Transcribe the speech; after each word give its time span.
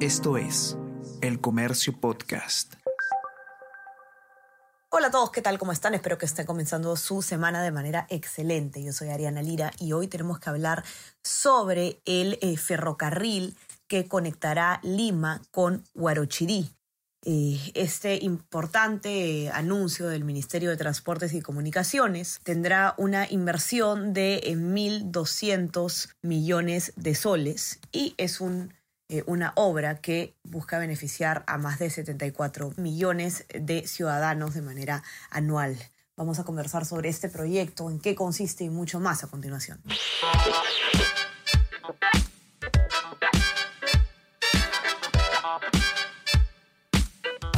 Esto 0.00 0.36
es 0.36 0.76
El 1.22 1.40
Comercio 1.40 1.98
Podcast. 1.98 2.74
Hola 4.90 5.06
a 5.06 5.10
todos, 5.10 5.30
¿qué 5.30 5.40
tal? 5.40 5.58
¿Cómo 5.58 5.72
están? 5.72 5.94
Espero 5.94 6.18
que 6.18 6.26
estén 6.26 6.44
comenzando 6.44 6.94
su 6.96 7.22
semana 7.22 7.62
de 7.62 7.70
manera 7.70 8.06
excelente. 8.10 8.84
Yo 8.84 8.92
soy 8.92 9.08
Ariana 9.08 9.40
Lira 9.40 9.72
y 9.78 9.94
hoy 9.94 10.06
tenemos 10.06 10.38
que 10.38 10.50
hablar 10.50 10.84
sobre 11.24 12.02
el 12.04 12.38
eh, 12.42 12.58
ferrocarril 12.58 13.56
que 13.86 14.06
conectará 14.06 14.80
Lima 14.82 15.40
con 15.50 15.82
Huarochirí. 15.94 16.68
Eh, 17.24 17.58
este 17.72 18.22
importante 18.22 19.50
anuncio 19.50 20.08
del 20.08 20.24
Ministerio 20.24 20.68
de 20.68 20.76
Transportes 20.76 21.32
y 21.32 21.40
Comunicaciones 21.40 22.38
tendrá 22.44 22.94
una 22.98 23.30
inversión 23.30 24.12
de 24.12 24.42
1.200 24.44 26.10
millones 26.20 26.92
de 26.96 27.14
soles 27.14 27.80
y 27.92 28.14
es 28.18 28.42
un 28.42 28.74
eh, 29.08 29.22
una 29.26 29.52
obra 29.54 30.00
que 30.00 30.34
busca 30.42 30.78
beneficiar 30.78 31.44
a 31.46 31.58
más 31.58 31.78
de 31.78 31.90
74 31.90 32.72
millones 32.76 33.44
de 33.54 33.86
ciudadanos 33.86 34.54
de 34.54 34.62
manera 34.62 35.04
anual. 35.30 35.78
Vamos 36.16 36.40
a 36.40 36.44
conversar 36.44 36.84
sobre 36.84 37.08
este 37.08 37.28
proyecto, 37.28 37.88
en 37.88 38.00
qué 38.00 38.16
consiste 38.16 38.64
y 38.64 38.70
mucho 38.70 38.98
más 38.98 39.22
a 39.22 39.28
continuación. 39.28 39.80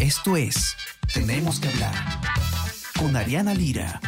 Esto 0.01 0.37
es 0.37 0.77
Tenemos 1.15 1.61
que 1.61 1.69
hablar 1.69 1.95
con 2.99 3.17
Ariana 3.17 3.55
Lira. 3.55 4.01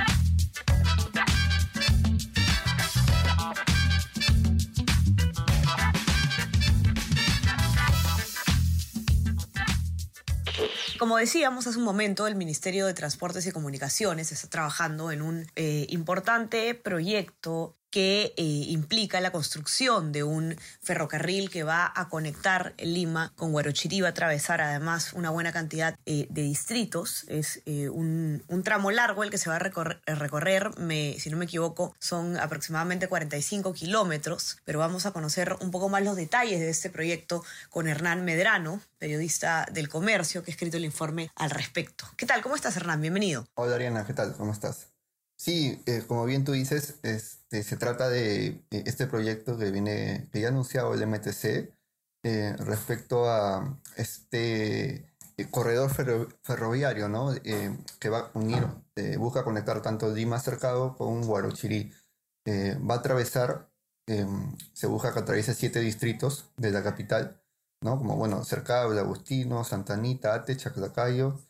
Como 11.01 11.17
decíamos 11.17 11.67
hace 11.67 11.79
un 11.79 11.85
momento, 11.85 12.27
el 12.27 12.37
Ministerio 12.37 12.85
de 12.85 12.93
Transportes 12.93 13.47
y 13.47 13.53
Comunicaciones 13.53 14.33
está 14.33 14.51
trabajando 14.51 15.11
en 15.11 15.23
un 15.23 15.47
eh, 15.57 15.87
importante 15.89 16.75
proyecto 16.75 17.80
que 17.91 18.35
eh, 18.37 18.43
implica 18.43 19.21
la 19.21 19.33
construcción 19.33 20.13
de 20.13 20.23
un 20.23 20.57
ferrocarril 20.81 21.51
que 21.51 21.65
va 21.65 21.93
a 21.95 22.09
conectar 22.09 22.75
Lima 22.79 23.33
con 23.37 23.53
Huarochirí, 23.53 24.01
va 24.01 24.09
a 24.09 24.11
atravesar 24.11 24.61
además 24.61 25.13
una 25.13 25.31
buena 25.31 25.53
cantidad 25.53 25.99
eh, 26.07 26.27
de 26.31 26.43
distritos. 26.43 27.25
Es 27.29 27.63
eh, 27.67 27.89
un, 27.89 28.43
tramo 28.65 28.91
largo 28.91 29.25
el 29.25 29.31
que 29.31 29.39
se 29.39 29.51
va 29.51 29.57
a 29.57 29.59
recorrer, 29.59 30.01
recorrer 30.07 30.79
me, 30.79 31.19
si 31.19 31.31
no 31.31 31.37
me 31.37 31.47
equivoco, 31.47 31.95
son 31.99 32.39
aproximadamente 32.39 33.09
45 33.09 33.73
kilómetros, 33.73 34.59
pero 34.65 34.79
vamos 34.79 35.07
a 35.07 35.13
conocer 35.13 35.57
un 35.61 35.71
poco 35.71 35.89
más 35.89 36.05
los 36.05 36.15
detalles 36.15 36.61
de 36.61 36.71
este 36.71 36.91
proyecto 36.91 37.43
con 37.71 37.89
Hernán 37.89 38.25
Medrano, 38.25 38.81
periodista 38.99 39.67
del 39.73 39.89
comercio, 39.89 40.45
que 40.45 40.51
ha 40.51 40.55
escrito 40.55 40.77
el 40.77 40.85
informe 40.85 41.31
al 41.35 41.51
respecto. 41.51 42.05
¿Qué 42.17 42.27
tal? 42.27 42.43
¿Cómo 42.43 42.55
estás, 42.55 42.77
Hernán? 42.77 43.01
Bienvenido. 43.01 43.47
Hola, 43.55 43.77
Ariana, 43.77 44.07
¿qué 44.07 44.13
tal? 44.13 44.35
¿Cómo 44.37 44.53
estás? 44.53 44.90
Sí, 45.41 45.83
eh, 45.87 46.05
como 46.07 46.27
bien 46.27 46.45
tú 46.45 46.53
dices, 46.53 46.99
este, 47.03 47.63
se 47.63 47.77
trata 47.79 48.11
de 48.11 48.63
este 48.71 49.07
proyecto 49.07 49.57
que 49.57 49.71
viene, 49.71 50.29
que 50.31 50.41
ya 50.43 50.49
ha 50.49 50.51
anunciado 50.51 50.93
el 50.93 51.03
MTC 51.07 51.73
eh, 52.25 52.55
respecto 52.59 53.27
a 53.27 53.81
este 53.97 55.15
eh, 55.39 55.51
corredor 55.51 55.91
ferroviario, 56.43 57.09
¿no? 57.09 57.33
que 57.43 58.09
va 58.11 58.31
a 58.35 59.17
busca 59.19 59.43
conectar 59.43 59.81
tanto 59.81 60.15
Lima 60.15 60.39
Cercado 60.41 60.95
con 60.95 61.23
Guarochirí. 61.23 61.91
va 62.47 62.97
a 62.97 62.99
atravesar, 62.99 63.71
se 64.75 64.87
busca 64.89 65.15
que 65.15 65.21
atraviese 65.21 65.55
siete 65.55 65.81
distritos 65.81 66.53
de 66.59 66.71
la 66.71 66.83
capital, 66.83 67.41
¿no? 67.83 67.97
Como, 67.97 68.17
bueno, 68.17 68.45
Cercado, 68.45 68.99
Agustino, 68.99 69.65
Santa 69.65 69.95
Anita, 69.95 70.35
Ate, 70.35 70.57
Chaclacayo, 70.57 71.41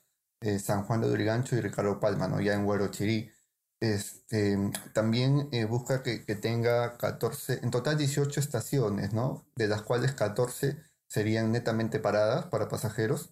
San 0.62 0.84
Juan 0.84 1.00
de 1.00 1.08
Durigancho 1.08 1.56
y 1.56 1.60
Ricardo 1.60 1.98
Palma, 1.98 2.28
¿no? 2.28 2.40
Ya 2.40 2.54
en 2.54 2.64
Guarochirí. 2.64 3.32
Este, 3.80 4.58
también 4.92 5.48
eh, 5.52 5.64
busca 5.64 6.02
que, 6.02 6.18
tenga 6.36 6.98
14, 6.98 7.60
en 7.62 7.70
total 7.70 7.96
18 7.96 8.38
estaciones, 8.38 9.14
¿no? 9.14 9.46
De 9.56 9.68
las 9.68 9.82
cuales 9.82 10.12
14 10.12 10.76
serían 11.08 11.50
netamente 11.50 11.98
paradas 11.98 12.46
para 12.46 12.68
pasajeros 12.68 13.30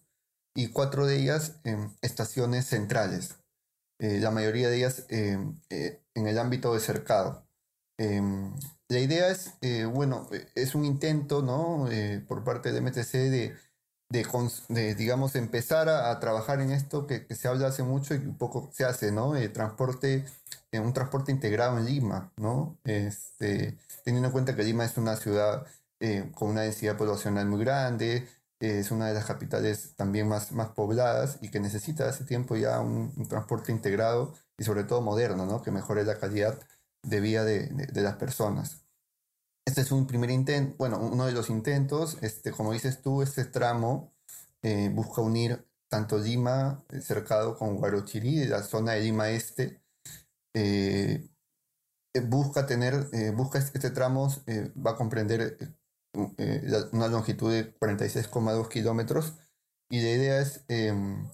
y 0.55 0.69
cuatro 0.69 1.07
de 1.07 1.17
ellas 1.21 1.61
en 1.65 1.95
estaciones 2.01 2.67
centrales. 2.67 3.37
Eh, 4.01 4.21
la 4.21 4.31
mayoría 4.31 4.71
de 4.71 4.77
ellas 4.79 5.05
em, 5.11 5.61
eh, 5.71 6.03
en 6.15 6.27
el 6.27 6.39
ámbito 6.39 6.73
de 6.75 6.81
cercado. 6.81 7.47
Em, 7.99 8.55
la 8.89 9.01
idea 9.01 9.29
es, 9.29 9.53
bueno, 9.93 10.29
es 10.55 10.75
un 10.75 10.85
intento, 10.85 11.43
¿no? 11.43 11.89
por 12.27 12.43
parte 12.45 12.73
de 12.73 12.81
MTC 12.81 13.13
de 13.31 13.57
de, 14.11 14.95
digamos, 14.95 15.37
empezar 15.37 15.89
a, 15.89 16.19
trabajar 16.21 16.61
en 16.61 16.71
esto 16.71 17.07
que, 17.07 17.27
se 17.35 17.49
habla 17.49 17.69
hace 17.69 17.83
mucho 17.83 18.15
y 18.15 18.19
poco 18.19 18.71
se 18.73 18.85
hace, 18.85 19.13
¿no? 19.13 19.37
El 19.37 19.53
transporte, 19.53 20.25
eh, 20.73 20.81
un 20.81 20.93
transporte 20.95 21.33
integrado 21.33 21.79
en 21.79 21.85
Lima, 21.87 22.33
¿no? 22.37 22.79
Este, 22.85 23.77
teniendo 24.05 24.29
en 24.29 24.33
cuenta 24.33 24.57
que 24.57 24.65
Lima 24.65 24.85
es 24.85 24.97
una 24.97 25.17
ciudad 25.17 25.67
eh, 26.01 26.31
con 26.35 26.51
una 26.51 26.63
densidad 26.63 26.97
poblacional 26.97 27.47
muy 27.47 27.61
grande, 27.65 28.29
eh, 28.61 28.79
es 28.81 28.91
una 28.91 29.09
de 29.09 29.15
las 29.15 29.27
capitales 29.27 29.95
también 29.97 30.29
más, 30.29 30.53
más 30.53 30.71
pobladas 30.71 31.39
y 31.43 31.51
que 31.51 31.61
necesita 31.61 32.09
hace 32.09 32.25
tiempo 32.25 32.57
ya 32.57 32.81
un, 32.81 33.13
transporte 33.29 33.73
integrado 33.73 34.35
y 34.59 34.65
sobre 34.65 34.85
todo 34.85 35.03
moderno, 35.03 35.47
¿no? 35.47 35.63
Que 35.63 35.71
mejore 35.71 36.05
la 36.05 36.19
calidad 36.19 36.59
de 37.03 37.21
vida 37.21 37.45
de, 37.45 37.69
de 37.69 38.03
las 38.03 38.17
personas. 38.17 38.88
Este 39.69 39.83
es 39.83 39.93
un 39.93 40.07
primer 40.07 40.31
intento, 40.31 40.77
bueno, 40.79 40.99
uno 40.99 41.27
de 41.27 41.33
los 41.33 41.51
intentos, 41.51 42.17
este, 42.23 42.53
como 42.53 42.73
dices 42.73 43.03
tú, 43.03 43.21
este 43.21 43.45
tramo 43.45 44.15
eh, 44.63 44.89
busca 44.91 45.21
unir 45.21 45.63
tanto 45.91 46.17
Lima, 46.17 46.83
eh, 46.89 47.03
cercado 47.03 47.55
con 47.55 47.77
Guarochirí, 47.77 48.47
la 48.47 48.63
zona 48.63 48.93
de 48.93 49.03
Lima 49.03 49.29
Este, 49.29 49.83
eh, 50.55 51.29
busca 52.31 52.65
tener, 52.67 53.11
busca 53.35 53.59
este, 53.59 53.77
este 53.77 53.91
tramo, 53.91 54.29
va 54.75 54.93
a 54.93 54.97
comprender 54.97 55.59
una 56.93 57.09
longitud 57.09 57.53
de 57.53 57.79
46,2 57.79 58.69
kilómetros 58.69 59.35
y 59.91 60.01
la 60.01 60.11
idea 60.11 60.41
es 60.41 60.65
em, 60.69 61.29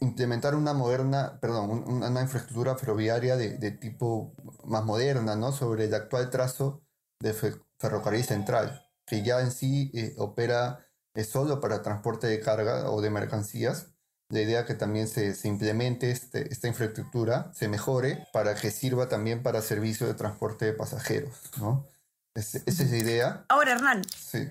implementar 0.00 0.56
una 0.56 0.74
moderna, 0.74 1.38
perdón, 1.40 1.84
una, 1.86 2.22
infraestructura 2.22 2.76
ferroviaria 2.76 3.36
de, 3.36 3.56
de, 3.58 3.70
tipo 3.70 4.34
más 4.64 4.84
moderna, 4.84 5.36
¿no? 5.36 5.52
Sobre 5.52 5.84
el 5.84 5.94
actual 5.94 6.28
trazo 6.30 6.82
de 7.22 7.34
Ferrocarril 7.78 8.24
Central, 8.24 8.84
que 9.06 9.22
ya 9.22 9.40
en 9.40 9.52
sí 9.52 9.90
eh, 9.94 10.14
opera 10.18 10.86
eh, 11.14 11.24
solo 11.24 11.60
para 11.60 11.82
transporte 11.82 12.26
de 12.26 12.40
carga 12.40 12.90
o 12.90 13.00
de 13.00 13.10
mercancías. 13.10 13.86
La 14.28 14.40
idea 14.40 14.60
es 14.60 14.66
que 14.66 14.74
también 14.74 15.08
se, 15.08 15.34
se 15.34 15.46
implemente 15.46 16.10
este, 16.10 16.52
esta 16.52 16.66
infraestructura, 16.66 17.52
se 17.54 17.68
mejore 17.68 18.26
para 18.32 18.54
que 18.54 18.70
sirva 18.70 19.08
también 19.08 19.42
para 19.42 19.62
servicio 19.62 20.06
de 20.06 20.14
transporte 20.14 20.64
de 20.64 20.72
pasajeros. 20.72 21.34
¿no? 21.58 21.86
esa 22.34 22.58
es 22.66 22.90
la 22.90 22.96
idea. 22.96 23.44
Ahora, 23.48 23.72
Hernán, 23.72 24.02
sí. 24.08 24.48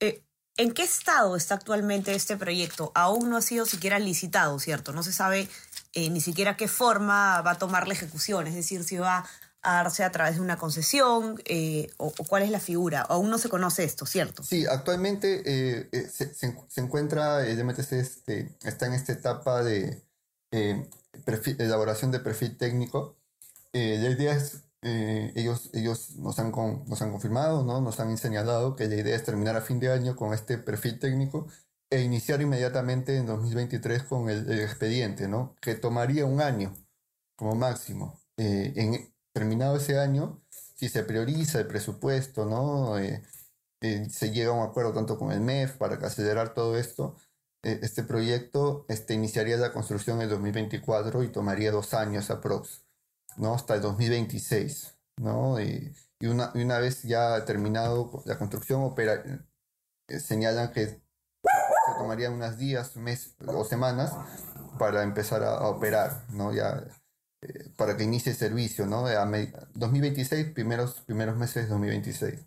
Eh, 0.00 0.22
¿en 0.58 0.72
qué 0.72 0.82
estado 0.82 1.34
está 1.34 1.54
actualmente 1.54 2.14
este 2.14 2.36
proyecto? 2.36 2.92
Aún 2.94 3.30
no 3.30 3.38
ha 3.38 3.42
sido 3.42 3.64
siquiera 3.64 3.98
licitado, 3.98 4.58
¿cierto? 4.58 4.92
No 4.92 5.02
se 5.02 5.12
sabe 5.12 5.48
ni 5.94 6.22
siquiera 6.22 6.56
qué 6.56 6.68
forma 6.68 7.42
va 7.42 7.50
a 7.50 7.58
tomar 7.58 7.86
la 7.86 7.92
ejecución, 7.92 8.46
es 8.46 8.54
decir, 8.54 8.82
si 8.82 8.96
va 8.96 9.26
a 9.62 9.74
darse 9.74 10.02
a 10.02 10.10
través 10.10 10.36
de 10.36 10.40
una 10.40 10.56
concesión 10.56 11.40
eh, 11.44 11.88
o, 11.96 12.12
cuál 12.28 12.42
es 12.42 12.50
la 12.50 12.60
figura? 12.60 13.02
Aún 13.02 13.30
no 13.30 13.38
se 13.38 13.48
conoce 13.48 13.84
esto, 13.84 14.06
¿cierto? 14.06 14.42
Sí, 14.42 14.66
actualmente 14.66 15.42
eh, 15.44 15.88
eh, 15.92 16.08
se, 16.08 16.34
se, 16.34 16.80
encuentra, 16.80 17.46
el 17.46 17.64
MTC 17.64 17.92
este, 17.92 18.56
está 18.64 18.86
en 18.86 18.94
esta 18.94 19.12
etapa 19.12 19.62
de 19.62 20.02
elaboración 21.58 22.10
de 22.10 22.20
perfil 22.20 22.56
técnico. 22.56 23.16
la 23.72 24.10
idea 24.10 24.34
es, 24.34 24.64
ellos, 24.82 25.70
ellos 25.72 26.16
nos, 26.16 26.40
han 26.40 26.50
nos 26.50 27.00
han 27.00 27.12
confirmado, 27.12 27.64
¿no? 27.64 27.80
nos 27.80 28.00
han 28.00 28.18
señalado 28.18 28.74
que 28.74 28.88
la 28.88 28.96
idea 28.96 29.14
es 29.14 29.22
terminar 29.22 29.54
a 29.56 29.62
fin 29.62 29.78
de 29.78 29.92
año 29.92 30.16
con 30.16 30.34
este 30.34 30.58
perfil 30.58 30.98
técnico 30.98 31.46
e 31.88 32.00
iniciar 32.00 32.42
inmediatamente 32.42 33.16
en 33.16 33.26
2023 33.26 34.02
con 34.02 34.28
el, 34.28 34.50
expediente, 34.60 35.28
¿no? 35.28 35.54
que 35.60 35.76
tomaría 35.76 36.26
un 36.26 36.40
año 36.40 36.74
como 37.36 37.54
máximo. 37.54 38.20
en, 38.36 39.11
terminado 39.32 39.76
ese 39.76 39.98
año, 39.98 40.42
si 40.50 40.88
se 40.88 41.04
prioriza 41.04 41.60
el 41.60 41.66
presupuesto, 41.66 42.44
¿no? 42.46 42.98
Eh, 42.98 43.22
eh, 43.82 44.08
se 44.10 44.30
llega 44.30 44.50
a 44.50 44.54
un 44.54 44.68
acuerdo 44.68 44.92
tanto 44.92 45.18
con 45.18 45.32
el 45.32 45.40
MEF 45.40 45.76
para 45.76 45.96
acelerar 46.06 46.54
todo 46.54 46.76
esto, 46.76 47.16
eh, 47.64 47.80
este 47.82 48.02
proyecto 48.02 48.84
este, 48.88 49.14
iniciaría 49.14 49.56
la 49.56 49.72
construcción 49.72 50.18
en 50.18 50.24
el 50.24 50.30
2024 50.30 51.22
y 51.22 51.28
tomaría 51.28 51.72
dos 51.72 51.94
años 51.94 52.30
aprox, 52.30 52.84
¿no? 53.36 53.54
Hasta 53.54 53.74
el 53.74 53.82
2026, 53.82 54.98
¿no? 55.18 55.60
Y, 55.60 55.94
una, 56.20 56.52
una, 56.54 56.78
vez 56.78 57.02
ya 57.02 57.44
terminado 57.44 58.22
la 58.26 58.38
construcción, 58.38 58.82
opera, 58.82 59.24
señalan 60.08 60.72
que 60.72 60.86
se 60.86 61.02
tomaría 61.98 62.30
unos 62.30 62.58
días, 62.58 62.96
mes 62.96 63.34
o 63.44 63.64
semanas 63.64 64.12
para 64.78 65.02
empezar 65.02 65.42
a, 65.42 65.56
a 65.56 65.68
operar, 65.68 66.24
¿no? 66.30 66.52
Ya 66.52 66.84
para 67.82 67.96
que 67.96 68.04
inicie 68.04 68.32
servicio, 68.32 68.86
¿no? 68.86 69.06
A 69.06 69.26
2026, 69.74 70.52
primeros, 70.52 71.00
primeros 71.00 71.36
meses 71.36 71.64
de 71.64 71.70
2026. 71.70 72.38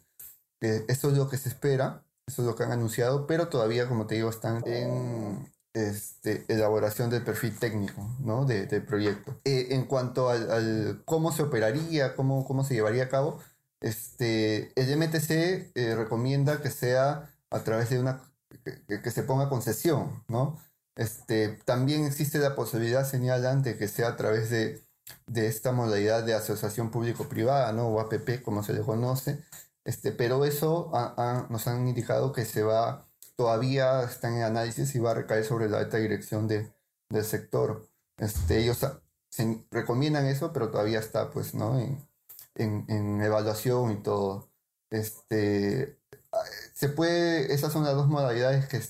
Eh, 0.61 0.85
eso 0.87 1.09
es 1.09 1.17
lo 1.17 1.27
que 1.27 1.35
se 1.35 1.49
espera. 1.49 2.05
Eso 2.25 2.41
es 2.41 2.47
lo 2.47 2.55
que 2.55 2.63
han 2.63 2.71
anunciado, 2.71 3.27
pero 3.27 3.49
todavía, 3.49 3.89
como 3.89 4.07
te 4.07 4.15
digo, 4.15 4.29
están 4.29 4.65
en 4.65 5.51
este, 5.73 6.45
elaboración 6.47 7.09
del 7.09 7.25
perfil 7.25 7.59
técnico 7.59 8.15
¿no? 8.21 8.45
de, 8.45 8.65
del 8.65 8.85
proyecto. 8.85 9.41
Eh, 9.43 9.67
en 9.71 9.87
cuanto 9.87 10.29
al, 10.29 11.03
cómo 11.03 11.33
se 11.33 11.43
operaría, 11.43 12.15
cómo, 12.15 12.45
cómo 12.45 12.63
se 12.63 12.75
llevaría 12.75 13.03
a 13.03 13.09
cabo, 13.09 13.41
este, 13.81 14.71
el 14.79 14.97
MTC 14.97 15.75
eh, 15.75 15.95
recomienda 15.97 16.61
que 16.61 16.71
sea 16.71 17.29
a 17.49 17.59
través 17.65 17.89
de 17.89 17.99
una, 17.99 18.21
que, 18.63 19.11
se 19.11 19.23
ponga 19.23 19.49
concesión, 19.49 20.23
¿no? 20.29 20.57
Este, 20.95 21.59
también 21.65 22.05
existe 22.05 22.39
la 22.39 22.55
posibilidad, 22.55 23.05
señalan, 23.05 23.63
de 23.63 23.77
que 23.77 23.89
sea 23.89 24.07
a 24.07 24.15
través 24.15 24.49
de, 24.49 24.84
de 25.27 25.47
esta 25.47 25.71
modalidad 25.71 26.23
de 26.23 26.33
asociación 26.33 26.91
público-privada, 26.91 27.71
¿no? 27.73 27.87
O 27.87 27.99
APP, 27.99 28.41
como 28.43 28.63
se 28.63 28.73
le 28.73 28.81
conoce, 28.81 29.43
este, 29.83 30.11
pero 30.11 30.45
eso 30.45 30.91
nos 31.49 31.67
han 31.67 31.87
indicado 31.87 32.33
que 32.33 32.45
se 32.45 32.63
va 32.63 33.05
todavía 33.35 34.03
está 34.03 34.29
en 34.29 34.43
análisis 34.43 34.95
y 34.95 34.99
va 34.99 35.11
a 35.11 35.15
recaer 35.15 35.45
sobre 35.45 35.69
la 35.69 35.79
alta 35.79 35.97
dirección 35.97 36.47
de, 36.47 36.73
del 37.09 37.23
sector. 37.23 37.87
Este, 38.17 38.59
ellos 38.59 38.85
se 39.29 39.65
recomiendan 39.71 40.25
eso, 40.25 40.53
pero 40.53 40.71
todavía 40.71 40.99
está 40.99 41.29
pues, 41.31 41.53
¿no? 41.53 41.79
en, 41.79 42.07
en, 42.55 43.21
evaluación 43.21 43.91
y 43.91 44.01
todo. 44.01 44.49
Este, 44.89 45.99
se 46.73 46.89
puede, 46.89 47.53
esas 47.53 47.73
son 47.73 47.83
las 47.83 47.95
dos 47.95 48.07
modalidades 48.07 48.67
que, 48.67 48.81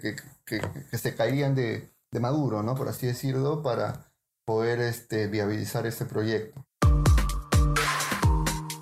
que, 0.00 0.16
que, 0.44 0.60
que 0.90 0.98
se 0.98 1.14
caerían 1.14 1.54
de, 1.54 1.90
de, 2.10 2.20
Maduro, 2.20 2.62
¿no? 2.62 2.74
por 2.74 2.88
así 2.88 3.06
decirlo, 3.06 3.62
para 3.62 4.07
poder 4.48 4.80
este, 4.80 5.26
viabilizar 5.26 5.86
este 5.86 6.06
proyecto. 6.06 6.64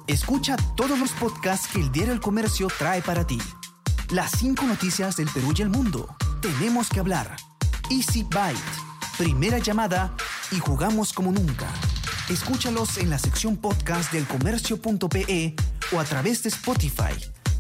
Escucha 0.06 0.54
todos 0.76 0.96
los 0.96 1.10
podcasts 1.10 1.66
que 1.72 1.80
el 1.80 1.90
Diario 1.90 2.12
El 2.12 2.20
Comercio 2.20 2.68
trae 2.78 3.02
para 3.02 3.26
ti 3.26 3.40
las 4.10 4.30
cinco 4.30 4.64
noticias 4.64 5.16
del 5.16 5.28
Perú 5.28 5.52
y 5.58 5.62
el 5.62 5.68
mundo. 5.68 6.14
Tenemos 6.40 6.88
que 6.88 7.00
hablar. 7.00 7.34
Easy 7.90 8.22
Byte. 8.22 8.60
Primera 9.18 9.58
llamada 9.58 10.14
y 10.52 10.60
jugamos 10.60 11.12
como 11.12 11.32
nunca. 11.32 11.66
Escúchalos 12.28 12.98
en 12.98 13.10
la 13.10 13.18
sección 13.18 13.56
podcast 13.56 14.12
del 14.12 14.24
comercio.pe 14.28 15.56
o 15.92 15.98
a 15.98 16.04
través 16.04 16.44
de 16.44 16.48
Spotify, 16.50 17.16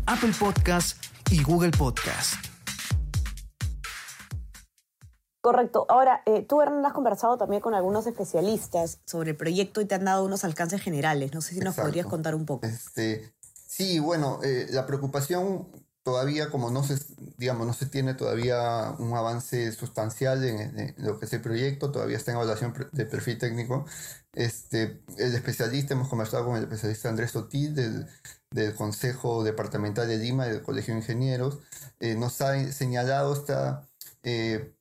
Apple 0.06 0.32
Podcast 0.38 1.04
y 1.32 1.42
Google 1.42 1.72
Podcast. 1.72 2.45
Correcto. 5.46 5.86
Ahora, 5.88 6.22
eh, 6.26 6.42
tú, 6.42 6.60
Hernán, 6.60 6.84
has 6.86 6.92
conversado 6.92 7.38
también 7.38 7.62
con 7.62 7.72
algunos 7.72 8.04
especialistas 8.08 8.98
sobre 9.04 9.30
el 9.30 9.36
proyecto 9.36 9.80
y 9.80 9.84
te 9.84 9.94
han 9.94 10.04
dado 10.04 10.24
unos 10.24 10.42
alcances 10.42 10.82
generales. 10.82 11.32
No 11.32 11.40
sé 11.40 11.54
si 11.54 11.60
nos 11.60 11.76
podrías 11.76 12.04
contar 12.06 12.34
un 12.34 12.46
poco. 12.46 12.66
Este, 12.66 13.32
sí, 13.64 14.00
bueno, 14.00 14.40
eh, 14.42 14.66
la 14.70 14.86
preocupación 14.86 15.68
todavía 16.02 16.50
como 16.50 16.72
no 16.72 16.82
se, 16.82 16.98
digamos, 17.36 17.64
no 17.64 17.74
se 17.74 17.86
tiene 17.86 18.14
todavía 18.14 18.96
un 18.98 19.16
avance 19.16 19.70
sustancial 19.70 20.42
en, 20.42 20.96
lo 20.98 21.20
que 21.20 21.26
es 21.26 21.32
el 21.32 21.42
proyecto, 21.42 21.92
todavía 21.92 22.16
está 22.16 22.32
en 22.32 22.38
evaluación 22.38 22.74
de 22.90 23.06
perfil 23.06 23.38
técnico. 23.38 23.86
Este, 24.32 25.00
el 25.16 25.32
especialista, 25.32 25.94
hemos 25.94 26.08
conversado 26.08 26.44
con 26.44 26.56
el 26.56 26.64
especialista 26.64 27.08
Andrés 27.08 27.30
Sotil 27.30 27.72
del, 27.72 28.08
del 28.50 28.74
Consejo 28.74 29.44
Departamental 29.44 30.08
de 30.08 30.18
Lima 30.18 30.46
del 30.46 30.62
Colegio 30.62 30.92
de 30.92 31.02
Ingenieros, 31.02 31.60
eh, 32.00 32.16
nos 32.16 32.40
ha 32.40 32.72
señalado 32.72 33.32
esta, 33.32 33.86
eh, 34.24 34.75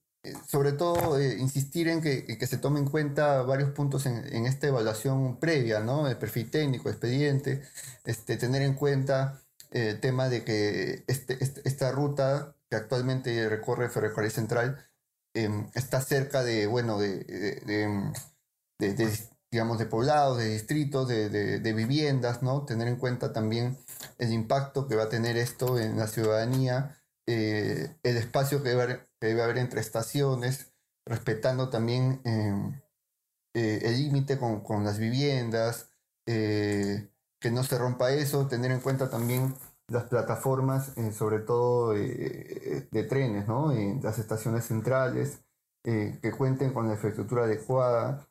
sobre 0.47 0.71
todo 0.73 1.19
eh, 1.19 1.37
insistir 1.39 1.87
en 1.87 2.01
que, 2.01 2.25
que, 2.25 2.47
se 2.47 2.57
tomen 2.57 2.83
en 2.83 2.89
cuenta 2.89 3.41
varios 3.43 3.71
puntos 3.71 4.05
en, 4.05 4.23
en, 4.33 4.45
esta 4.45 4.67
evaluación 4.67 5.39
previa, 5.39 5.79
¿no? 5.79 6.07
El 6.07 6.17
perfil 6.17 6.49
técnico, 6.49 6.89
expediente, 6.89 7.61
este, 8.05 8.37
tener 8.37 8.61
en 8.61 8.75
cuenta 8.75 9.41
el 9.71 9.99
tema 9.99 10.29
de 10.29 10.43
que 10.43 11.03
este, 11.07 11.43
este, 11.43 11.61
esta 11.65 11.91
ruta 11.91 12.55
que 12.69 12.75
actualmente 12.77 13.49
recorre 13.49 13.89
Ferrocarril 13.89 14.31
Central 14.31 14.85
em, 15.33 15.69
está 15.73 16.01
cerca 16.01 16.43
de, 16.43 16.67
bueno, 16.67 16.97
de, 16.99 18.13
digamos, 19.51 19.77
de 19.77 19.85
poblados, 19.85 20.37
de 20.37 20.49
distritos, 20.49 21.07
de, 21.07 21.73
viviendas, 21.73 22.41
¿no? 22.41 22.65
Tener 22.65 22.87
en 22.87 22.97
cuenta 22.97 23.33
también 23.33 23.77
el 24.17 24.31
impacto 24.31 24.87
que 24.87 24.95
va 24.95 25.03
a 25.03 25.09
tener 25.09 25.37
esto 25.37 25.79
en 25.79 25.97
la 25.97 26.07
ciudadanía, 26.07 26.97
eh, 27.27 27.95
el 28.03 28.17
espacio 28.17 28.63
que 28.63 28.69
debe, 28.69 29.07
debe, 29.27 29.43
haber, 29.43 29.57
entre 29.57 29.81
estaciones, 29.81 30.71
respetando 31.05 31.69
también 31.69 32.21
em, 32.23 32.81
eh, 33.53 33.81
el 33.83 33.97
límite 33.97 34.37
con, 34.37 34.61
con, 34.61 34.83
las 34.83 34.99
viviendas, 34.99 35.89
eh, 36.25 37.09
que 37.39 37.51
no 37.51 37.63
se 37.63 37.77
rompa 37.77 38.11
eso, 38.11 38.47
tener 38.47 38.71
en 38.71 38.81
cuenta 38.81 39.09
también 39.09 39.55
las 39.87 40.05
plataformas, 40.05 40.97
eh, 40.97 41.11
sobre 41.11 41.39
todo 41.39 41.91
de 41.93 43.05
trenes, 43.07 43.47
¿no? 43.47 43.71
las 44.01 44.17
estaciones 44.19 44.65
centrales, 44.65 45.39
que 45.83 46.33
cuenten 46.35 46.73
con 46.73 46.87
la 46.87 46.95
infraestructura 46.95 47.43
adecuada. 47.43 48.27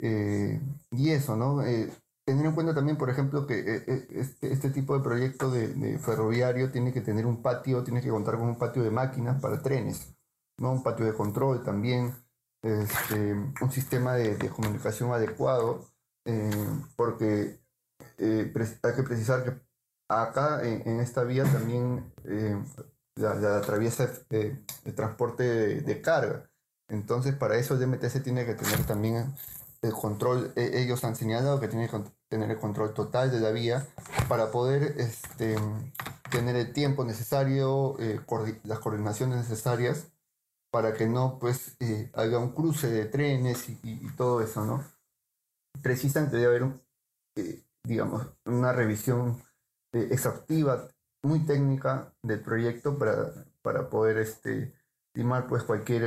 y 0.00 1.10
eso, 1.10 1.36
¿no? 1.36 1.62
Tener 2.24 2.46
en 2.46 2.54
cuenta 2.54 2.74
también, 2.74 2.96
por 2.96 3.10
ejemplo, 3.10 3.46
que 3.46 3.84
este, 4.16 4.52
este, 4.52 4.70
tipo 4.70 4.96
de 4.96 5.02
proyecto 5.02 5.50
de, 5.50 5.98
ferroviario 5.98 6.70
tiene 6.70 6.92
que 6.92 7.00
tener 7.00 7.26
un 7.26 7.42
patio, 7.42 7.82
tiene 7.82 8.00
que 8.00 8.10
contar 8.10 8.38
con 8.38 8.48
un 8.48 8.58
patio 8.58 8.82
de 8.82 8.90
máquinas 8.90 9.40
para 9.40 9.62
trenes, 9.62 10.14
¿no? 10.58 10.72
Un 10.72 10.82
patio 10.82 11.06
de 11.06 11.14
control 11.14 11.64
también, 11.64 12.14
este, 12.62 13.34
un 13.34 13.70
sistema 13.70 14.14
de, 14.14 14.48
comunicación 14.50 15.12
adecuado, 15.12 15.86
porque 16.96 17.60
eh, 18.18 18.52
hay 18.82 18.94
que 18.94 19.02
precisar 19.02 19.44
que 19.44 19.60
acá 20.08 20.62
en, 20.62 21.00
esta 21.00 21.24
vía 21.24 21.44
también 21.44 22.12
eh, 22.24 22.62
la, 23.16 23.58
atraviesa 23.58 24.10
eh, 24.30 24.64
el 24.84 24.94
transporte 24.94 25.42
de, 25.80 26.00
carga. 26.00 26.50
Entonces, 26.88 27.34
para 27.34 27.56
eso 27.56 27.74
el 27.74 27.86
MTC 27.86 28.22
tiene 28.22 28.44
que 28.44 28.54
tener 28.54 28.84
también 28.86 29.34
el 29.82 29.92
control, 29.92 30.52
e, 30.56 30.82
ellos 30.82 31.04
han 31.04 31.16
señalado 31.16 31.60
que 31.60 31.68
tiene 31.68 31.88
que 31.88 32.02
tener 32.28 32.50
el 32.50 32.58
control 32.58 32.94
total 32.94 33.30
de 33.30 33.40
la 33.40 33.50
vía 33.50 33.86
para 34.28 34.50
poder 34.50 34.94
este, 34.98 35.56
tener 36.30 36.56
el 36.56 36.72
tiempo 36.72 37.04
necesario, 37.04 37.96
las 38.64 38.78
coordinaciones 38.78 39.36
necesarias 39.38 40.12
para 40.72 40.94
que 40.94 41.06
no 41.06 41.38
pues 41.38 41.76
haya 42.14 42.38
un 42.38 42.52
cruce 42.54 42.90
de 42.90 43.04
trenes 43.04 43.68
y, 43.68 44.08
todo 44.16 44.40
eso, 44.40 44.64
¿no? 44.64 44.82
Precisamente 45.82 46.36
debe 46.36 46.46
haber 46.48 46.62
un, 46.62 46.82
digamos, 47.84 48.26
una 48.46 48.72
revisión 48.72 49.42
eh, 49.92 50.08
exhaustiva, 50.10 50.88
muy 51.22 51.44
técnica 51.44 52.14
del 52.22 52.40
proyecto 52.40 52.98
para, 52.98 53.32
para 53.60 53.90
poder 53.90 54.16
este, 54.18 54.74
estimar 55.08 55.46
pues, 55.46 55.62
cualquier 55.62 56.02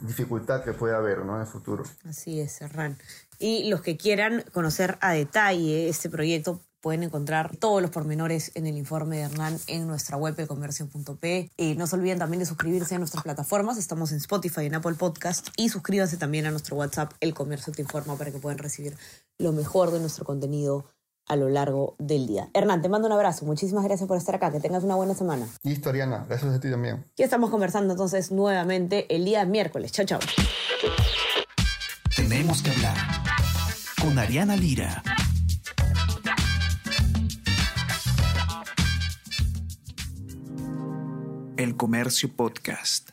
dificultad 0.00 0.64
que 0.64 0.72
pueda 0.72 0.98
haber 0.98 1.24
¿no? 1.24 1.36
en 1.36 1.42
el 1.42 1.46
futuro. 1.46 1.84
Así 2.08 2.40
es, 2.40 2.52
Serran. 2.52 2.98
Y 3.38 3.68
los 3.68 3.82
que 3.82 3.96
quieran 3.96 4.44
conocer 4.52 4.98
a 5.00 5.12
detalle 5.12 5.88
este 5.88 6.08
proyecto 6.08 6.60
pueden 6.82 7.04
encontrar 7.04 7.56
todos 7.56 7.80
los 7.80 7.92
pormenores 7.92 8.50
en 8.54 8.66
el 8.66 8.76
informe 8.76 9.16
de 9.16 9.22
Hernán 9.22 9.58
en 9.68 9.86
nuestra 9.86 10.16
web 10.16 10.34
elcomercio.p. 10.38 11.50
Y 11.56 11.74
no 11.76 11.86
se 11.86 11.96
olviden 11.96 12.18
también 12.18 12.40
de 12.40 12.46
suscribirse 12.46 12.96
a 12.96 12.98
nuestras 12.98 13.22
plataformas. 13.22 13.78
Estamos 13.78 14.10
en 14.10 14.18
Spotify, 14.18 14.66
en 14.66 14.74
Apple 14.74 14.94
Podcast. 14.94 15.48
Y 15.56 15.68
suscríbanse 15.68 16.16
también 16.16 16.44
a 16.46 16.50
nuestro 16.50 16.76
WhatsApp, 16.76 17.12
El 17.20 17.34
Comercio 17.34 17.72
Te 17.72 17.82
Informa, 17.82 18.16
para 18.16 18.32
que 18.32 18.38
puedan 18.38 18.58
recibir 18.58 18.96
lo 19.38 19.52
mejor 19.52 19.92
de 19.92 20.00
nuestro 20.00 20.24
contenido 20.24 20.84
a 21.26 21.36
lo 21.36 21.48
largo 21.48 21.96
del 21.98 22.26
día. 22.26 22.50
Hernán, 22.54 22.82
te 22.82 22.88
mando 22.88 23.06
un 23.06 23.12
abrazo. 23.12 23.44
Muchísimas 23.44 23.84
gracias 23.84 24.06
por 24.06 24.16
estar 24.16 24.34
acá. 24.34 24.50
Que 24.50 24.60
tengas 24.60 24.84
una 24.84 24.96
buena 24.96 25.14
semana. 25.14 25.46
Listo, 25.62 25.90
Ariana. 25.90 26.26
Gracias 26.28 26.54
a 26.54 26.60
ti 26.60 26.70
también. 26.70 27.04
Y 27.16 27.22
estamos 27.22 27.50
conversando 27.50 27.92
entonces 27.92 28.30
nuevamente 28.32 29.14
el 29.14 29.24
día 29.24 29.44
miércoles. 29.44 29.92
Chao, 29.92 30.06
chao. 30.06 30.20
Tenemos 32.16 32.62
que 32.62 32.70
hablar 32.70 32.96
con 34.00 34.18
Ariana 34.18 34.56
Lira. 34.56 35.02
El 41.56 41.76
Comercio 41.76 42.34
Podcast. 42.34 43.11